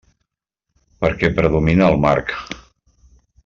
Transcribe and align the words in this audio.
Perquè 1.03 1.31
predomina 1.41 1.91
el 1.93 2.01
marc. 2.07 2.35